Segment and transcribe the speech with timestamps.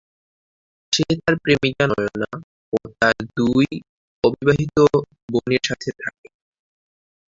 [0.93, 2.29] সে তার প্রেমিকা নয়না
[2.65, 3.67] এবং তার দুই
[4.23, 4.77] অবিবাহিত
[5.29, 6.27] বোনের সাথে থাকে।